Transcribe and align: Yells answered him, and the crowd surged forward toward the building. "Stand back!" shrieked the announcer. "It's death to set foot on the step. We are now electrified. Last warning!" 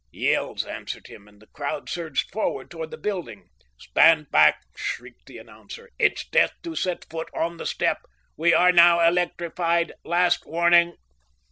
Yells 0.11 0.65
answered 0.65 1.05
him, 1.05 1.27
and 1.27 1.39
the 1.39 1.45
crowd 1.53 1.87
surged 1.87 2.31
forward 2.31 2.71
toward 2.71 2.89
the 2.89 2.97
building. 2.97 3.49
"Stand 3.77 4.31
back!" 4.31 4.63
shrieked 4.75 5.27
the 5.27 5.37
announcer. 5.37 5.91
"It's 5.99 6.27
death 6.29 6.53
to 6.63 6.75
set 6.75 7.05
foot 7.11 7.29
on 7.35 7.57
the 7.57 7.67
step. 7.67 7.99
We 8.35 8.51
are 8.51 8.71
now 8.71 9.07
electrified. 9.07 9.93
Last 10.03 10.43
warning!" 10.47 10.95